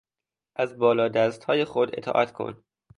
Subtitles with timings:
[0.55, 2.63] از بالا دستهای خود اطاعت کن.